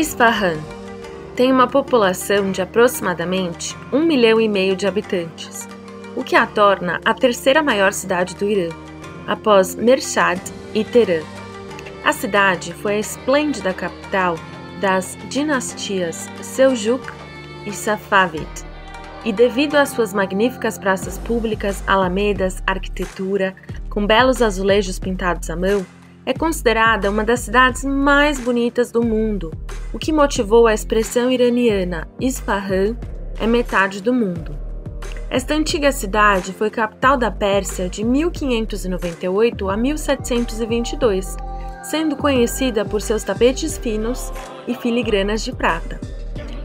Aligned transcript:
Isfahan 0.00 0.56
tem 1.36 1.52
uma 1.52 1.66
população 1.66 2.50
de 2.50 2.62
aproximadamente 2.62 3.76
um 3.92 4.02
milhão 4.02 4.40
e 4.40 4.48
meio 4.48 4.74
de 4.74 4.86
habitantes, 4.86 5.68
o 6.16 6.24
que 6.24 6.34
a 6.34 6.46
torna 6.46 6.98
a 7.04 7.12
terceira 7.12 7.62
maior 7.62 7.92
cidade 7.92 8.34
do 8.34 8.48
Irã, 8.48 8.70
após 9.26 9.74
Mershad 9.74 10.40
e 10.72 10.84
Teherã. 10.84 11.22
A 12.02 12.14
cidade 12.14 12.72
foi 12.72 12.94
a 12.94 12.98
esplêndida 12.98 13.74
capital 13.74 14.36
das 14.80 15.18
dinastias 15.28 16.30
Seljuk 16.40 17.06
e 17.66 17.70
Safavid, 17.70 18.48
e 19.22 19.34
devido 19.34 19.74
às 19.74 19.90
suas 19.90 20.14
magníficas 20.14 20.78
praças 20.78 21.18
públicas, 21.18 21.84
alamedas, 21.86 22.62
arquitetura, 22.66 23.54
com 23.90 24.06
belos 24.06 24.40
azulejos 24.40 24.98
pintados 24.98 25.50
à 25.50 25.56
mão, 25.56 25.84
é 26.24 26.32
considerada 26.32 27.10
uma 27.10 27.24
das 27.24 27.40
cidades 27.40 27.84
mais 27.84 28.38
bonitas 28.38 28.90
do 28.90 29.02
mundo, 29.02 29.52
o 29.92 29.98
que 29.98 30.12
motivou 30.12 30.66
a 30.66 30.74
expressão 30.74 31.30
iraniana 31.30 32.08
Isfahan 32.20 32.96
é 33.38 33.46
metade 33.46 34.02
do 34.02 34.12
mundo. 34.12 34.56
Esta 35.28 35.54
antiga 35.54 35.92
cidade 35.92 36.52
foi 36.52 36.70
capital 36.70 37.16
da 37.16 37.30
Pérsia 37.30 37.88
de 37.88 38.04
1598 38.04 39.70
a 39.70 39.76
1722, 39.76 41.36
sendo 41.84 42.16
conhecida 42.16 42.84
por 42.84 43.00
seus 43.00 43.22
tapetes 43.22 43.78
finos 43.78 44.32
e 44.66 44.74
filigranas 44.74 45.42
de 45.42 45.52
prata. 45.52 46.00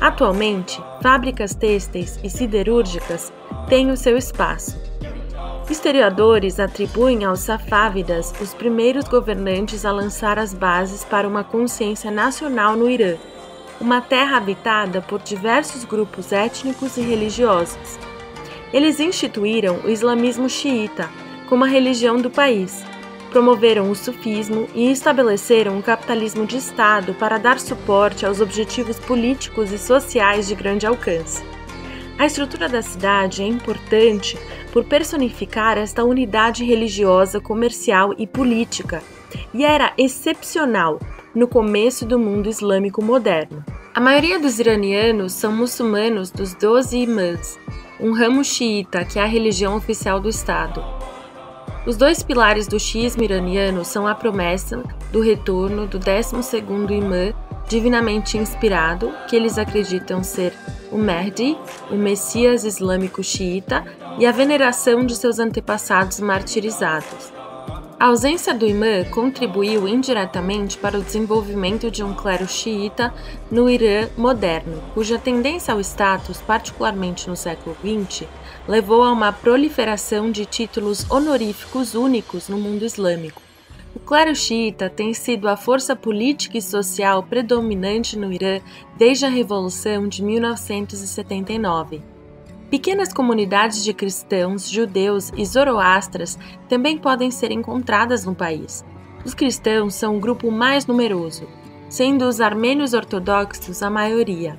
Atualmente, 0.00 0.82
fábricas 1.00 1.54
têxteis 1.54 2.18
e 2.24 2.30
siderúrgicas 2.30 3.32
têm 3.68 3.90
o 3.90 3.96
seu 3.96 4.16
espaço. 4.16 4.91
Historiadores 5.72 6.60
atribuem 6.60 7.24
aos 7.24 7.40
Safávidas 7.40 8.34
os 8.42 8.52
primeiros 8.52 9.08
governantes 9.08 9.86
a 9.86 9.90
lançar 9.90 10.38
as 10.38 10.52
bases 10.52 11.02
para 11.02 11.26
uma 11.26 11.42
consciência 11.42 12.10
nacional 12.10 12.76
no 12.76 12.90
Irã, 12.90 13.16
uma 13.80 14.02
terra 14.02 14.36
habitada 14.36 15.00
por 15.00 15.22
diversos 15.22 15.86
grupos 15.86 16.30
étnicos 16.30 16.98
e 16.98 17.00
religiosos. 17.00 17.98
Eles 18.70 19.00
instituíram 19.00 19.80
o 19.82 19.88
islamismo 19.88 20.46
xiita 20.46 21.08
como 21.48 21.64
a 21.64 21.68
religião 21.68 22.18
do 22.18 22.28
país, 22.28 22.84
promoveram 23.30 23.90
o 23.90 23.96
sufismo 23.96 24.68
e 24.74 24.92
estabeleceram 24.92 25.78
um 25.78 25.82
capitalismo 25.82 26.44
de 26.44 26.58
Estado 26.58 27.14
para 27.14 27.38
dar 27.38 27.58
suporte 27.58 28.26
aos 28.26 28.42
objetivos 28.42 28.98
políticos 28.98 29.72
e 29.72 29.78
sociais 29.78 30.46
de 30.46 30.54
grande 30.54 30.86
alcance. 30.86 31.42
A 32.18 32.26
estrutura 32.26 32.68
da 32.68 32.82
cidade 32.82 33.42
é 33.42 33.46
importante 33.46 34.38
por 34.72 34.84
personificar 34.84 35.76
esta 35.76 36.02
unidade 36.02 36.64
religiosa, 36.64 37.38
comercial 37.38 38.14
e 38.18 38.26
política, 38.26 39.02
e 39.52 39.64
era 39.64 39.92
excepcional 39.98 40.98
no 41.34 41.46
começo 41.46 42.06
do 42.06 42.18
mundo 42.18 42.48
islâmico 42.48 43.04
moderno. 43.04 43.62
A 43.94 44.00
maioria 44.00 44.40
dos 44.40 44.58
iranianos 44.58 45.34
são 45.34 45.52
muçulmanos 45.52 46.30
dos 46.30 46.54
Doze 46.54 46.98
Imãs, 46.98 47.60
um 48.00 48.12
ramo 48.12 48.42
xiita 48.42 49.04
que 49.04 49.18
é 49.18 49.22
a 49.22 49.26
religião 49.26 49.76
oficial 49.76 50.18
do 50.18 50.28
Estado. 50.28 50.82
Os 51.86 51.96
dois 51.96 52.22
pilares 52.22 52.66
do 52.66 52.80
xiismo 52.80 53.22
iraniano 53.22 53.84
são 53.84 54.06
a 54.06 54.14
promessa 54.14 54.82
do 55.12 55.20
retorno 55.20 55.86
do 55.86 56.00
12º 56.00 56.90
imã 56.90 57.34
divinamente 57.68 58.38
inspirado, 58.38 59.12
que 59.28 59.36
eles 59.36 59.58
acreditam 59.58 60.22
ser 60.22 60.52
o 60.90 60.98
Mahdi, 60.98 61.56
o 61.90 61.94
Messias 61.94 62.64
islâmico 62.64 63.22
xiita, 63.22 63.84
e 64.18 64.26
a 64.26 64.32
veneração 64.32 65.04
de 65.04 65.16
seus 65.16 65.38
antepassados 65.38 66.20
martirizados. 66.20 67.32
A 68.02 68.06
ausência 68.06 68.52
do 68.52 68.66
imã 68.66 69.04
contribuiu 69.04 69.86
indiretamente 69.86 70.76
para 70.76 70.98
o 70.98 71.02
desenvolvimento 71.02 71.88
de 71.88 72.02
um 72.02 72.12
clero 72.12 72.48
xiita 72.48 73.14
no 73.48 73.70
Irã 73.70 74.08
moderno, 74.16 74.82
cuja 74.92 75.20
tendência 75.20 75.72
ao 75.72 75.78
status, 75.78 76.40
particularmente 76.40 77.28
no 77.28 77.36
século 77.36 77.76
XX, 77.76 78.26
levou 78.66 79.04
a 79.04 79.12
uma 79.12 79.32
proliferação 79.32 80.32
de 80.32 80.44
títulos 80.44 81.08
honoríficos 81.08 81.94
únicos 81.94 82.48
no 82.48 82.58
mundo 82.58 82.84
islâmico. 82.84 83.40
O 83.94 84.00
clero 84.00 84.34
xiita 84.34 84.90
tem 84.90 85.14
sido 85.14 85.48
a 85.48 85.56
força 85.56 85.94
política 85.94 86.58
e 86.58 86.62
social 86.62 87.22
predominante 87.22 88.18
no 88.18 88.32
Irã 88.32 88.58
desde 88.98 89.26
a 89.26 89.28
Revolução 89.28 90.08
de 90.08 90.24
1979. 90.24 92.11
Pequenas 92.72 93.12
comunidades 93.12 93.84
de 93.84 93.92
cristãos, 93.92 94.66
judeus 94.66 95.30
e 95.36 95.44
zoroastras 95.44 96.38
também 96.70 96.96
podem 96.96 97.30
ser 97.30 97.50
encontradas 97.50 98.24
no 98.24 98.34
país. 98.34 98.82
Os 99.26 99.34
cristãos 99.34 99.94
são 99.94 100.16
o 100.16 100.18
grupo 100.18 100.50
mais 100.50 100.86
numeroso, 100.86 101.46
sendo 101.90 102.26
os 102.26 102.40
armênios 102.40 102.94
ortodoxos 102.94 103.82
a 103.82 103.90
maioria. 103.90 104.58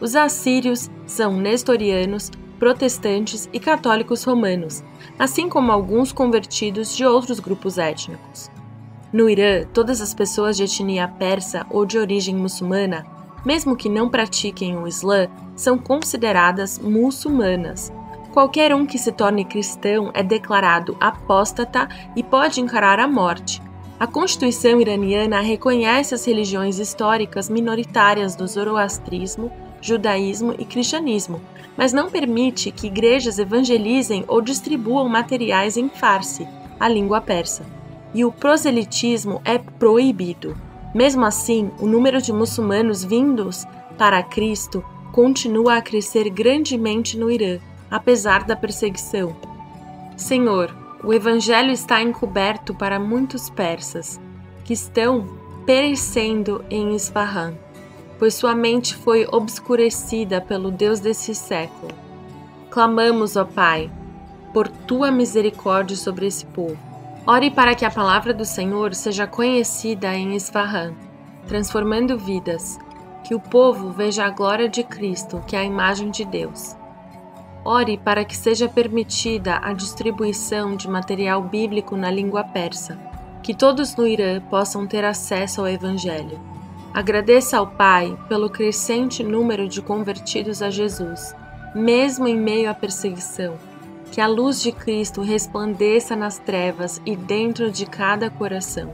Os 0.00 0.16
assírios 0.16 0.90
são 1.06 1.36
nestorianos, 1.36 2.28
protestantes 2.58 3.48
e 3.52 3.60
católicos 3.60 4.24
romanos, 4.24 4.82
assim 5.16 5.48
como 5.48 5.70
alguns 5.70 6.10
convertidos 6.10 6.96
de 6.96 7.06
outros 7.06 7.38
grupos 7.38 7.78
étnicos. 7.78 8.50
No 9.12 9.30
Irã, 9.30 9.64
todas 9.72 10.00
as 10.00 10.12
pessoas 10.12 10.56
de 10.56 10.64
etnia 10.64 11.06
persa 11.06 11.64
ou 11.70 11.86
de 11.86 11.98
origem 11.98 12.34
muçulmana, 12.34 13.06
mesmo 13.44 13.76
que 13.76 13.88
não 13.88 14.08
pratiquem 14.08 14.76
o 14.76 14.86
Islã, 14.86 15.28
são 15.54 15.78
consideradas 15.78 16.78
muçulmanas. 16.78 17.92
Qualquer 18.32 18.74
um 18.74 18.84
que 18.84 18.98
se 18.98 19.12
torne 19.12 19.44
cristão 19.44 20.10
é 20.12 20.22
declarado 20.22 20.96
apóstata 21.00 21.88
e 22.16 22.22
pode 22.22 22.60
encarar 22.60 22.98
a 22.98 23.06
morte. 23.06 23.62
A 23.98 24.06
Constituição 24.06 24.80
iraniana 24.80 25.40
reconhece 25.40 26.14
as 26.14 26.24
religiões 26.24 26.78
históricas 26.78 27.48
minoritárias 27.48 28.34
do 28.34 28.46
zoroastrismo, 28.46 29.52
judaísmo 29.80 30.54
e 30.58 30.64
cristianismo, 30.64 31.40
mas 31.76 31.92
não 31.92 32.10
permite 32.10 32.72
que 32.72 32.88
igrejas 32.88 33.38
evangelizem 33.38 34.24
ou 34.26 34.40
distribuam 34.40 35.08
materiais 35.08 35.76
em 35.76 35.88
farsi, 35.88 36.48
a 36.80 36.88
língua 36.88 37.20
persa 37.20 37.64
e 38.14 38.24
o 38.24 38.30
proselitismo 38.30 39.42
é 39.44 39.58
proibido. 39.58 40.56
Mesmo 40.94 41.24
assim, 41.24 41.72
o 41.80 41.86
número 41.86 42.22
de 42.22 42.32
muçulmanos 42.32 43.02
vindos 43.02 43.66
para 43.98 44.22
Cristo 44.22 44.84
continua 45.10 45.76
a 45.76 45.82
crescer 45.82 46.30
grandemente 46.30 47.18
no 47.18 47.28
Irã, 47.28 47.58
apesar 47.90 48.44
da 48.44 48.54
perseguição. 48.54 49.34
Senhor, 50.16 50.74
o 51.02 51.12
Evangelho 51.12 51.72
está 51.72 52.00
encoberto 52.00 52.72
para 52.72 53.00
muitos 53.00 53.50
persas, 53.50 54.20
que 54.64 54.72
estão 54.72 55.28
perecendo 55.66 56.64
em 56.70 56.94
Isfahan, 56.94 57.54
pois 58.16 58.34
sua 58.34 58.54
mente 58.54 58.94
foi 58.94 59.26
obscurecida 59.30 60.40
pelo 60.40 60.70
Deus 60.70 61.00
desse 61.00 61.34
século. 61.34 61.92
Clamamos, 62.70 63.36
ó 63.36 63.44
Pai, 63.44 63.90
por 64.52 64.68
tua 64.68 65.10
misericórdia 65.10 65.96
sobre 65.96 66.26
esse 66.26 66.46
povo 66.46 66.93
Ore 67.26 67.50
para 67.50 67.74
que 67.74 67.86
a 67.86 67.90
palavra 67.90 68.34
do 68.34 68.44
Senhor 68.44 68.94
seja 68.94 69.26
conhecida 69.26 70.14
em 70.14 70.36
Isfahan, 70.36 70.92
transformando 71.48 72.18
vidas, 72.18 72.78
que 73.26 73.34
o 73.34 73.40
povo 73.40 73.90
veja 73.90 74.26
a 74.26 74.30
glória 74.30 74.68
de 74.68 74.84
Cristo, 74.84 75.42
que 75.46 75.56
é 75.56 75.60
a 75.60 75.64
imagem 75.64 76.10
de 76.10 76.22
Deus. 76.22 76.76
Ore 77.64 77.96
para 77.96 78.26
que 78.26 78.36
seja 78.36 78.68
permitida 78.68 79.58
a 79.62 79.72
distribuição 79.72 80.76
de 80.76 80.86
material 80.86 81.40
bíblico 81.40 81.96
na 81.96 82.10
língua 82.10 82.44
persa, 82.44 82.98
que 83.42 83.54
todos 83.54 83.96
no 83.96 84.06
Irã 84.06 84.38
possam 84.50 84.86
ter 84.86 85.02
acesso 85.02 85.62
ao 85.62 85.68
Evangelho. 85.68 86.38
Agradeça 86.92 87.56
ao 87.56 87.66
Pai 87.66 88.18
pelo 88.28 88.50
crescente 88.50 89.24
número 89.24 89.66
de 89.66 89.80
convertidos 89.80 90.60
a 90.60 90.68
Jesus, 90.68 91.34
mesmo 91.74 92.28
em 92.28 92.36
meio 92.36 92.68
à 92.70 92.74
perseguição 92.74 93.56
que 94.14 94.20
a 94.20 94.28
luz 94.28 94.62
de 94.62 94.70
Cristo 94.70 95.22
resplandeça 95.22 96.14
nas 96.14 96.38
trevas 96.38 97.02
e 97.04 97.16
dentro 97.16 97.68
de 97.68 97.84
cada 97.84 98.30
coração. 98.30 98.92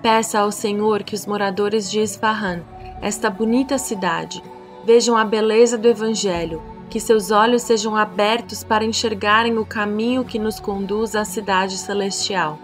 Peça 0.00 0.38
ao 0.38 0.52
Senhor 0.52 1.02
que 1.02 1.16
os 1.16 1.26
moradores 1.26 1.90
de 1.90 1.98
Isfahan, 1.98 2.62
esta 3.02 3.28
bonita 3.28 3.76
cidade, 3.76 4.40
vejam 4.84 5.16
a 5.16 5.24
beleza 5.24 5.76
do 5.76 5.88
Evangelho, 5.88 6.62
que 6.88 7.00
seus 7.00 7.32
olhos 7.32 7.62
sejam 7.62 7.96
abertos 7.96 8.62
para 8.62 8.84
enxergarem 8.84 9.58
o 9.58 9.66
caminho 9.66 10.24
que 10.24 10.38
nos 10.38 10.60
conduz 10.60 11.16
à 11.16 11.24
cidade 11.24 11.76
celestial. 11.76 12.56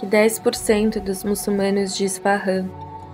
Que 0.00 0.06
10% 0.08 0.98
dos 0.98 1.22
muçulmanos 1.22 1.96
de 1.96 2.04
Isfahan 2.04 2.68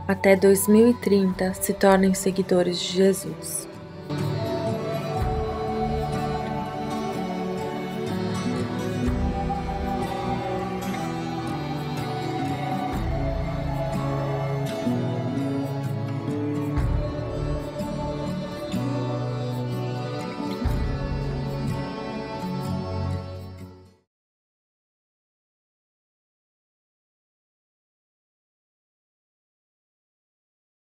até 0.09 0.35
2030 0.35 1.53
se 1.53 1.75
tornem 1.75 2.15
seguidores 2.15 2.81
de 2.81 2.95
Jesus. 2.95 3.74